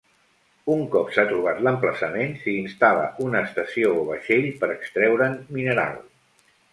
Un 0.75 0.79
cop 0.93 1.09
s'ha 1.17 1.25
trobat 1.31 1.59
l'emplaçament, 1.67 2.33
s'hi 2.45 2.55
instal·la 2.61 3.03
una 3.25 3.41
estació 3.49 3.91
o 3.99 4.07
vaixell 4.07 4.49
per 4.65 4.71
extreure'n 4.77 5.37
mineral. 5.59 6.01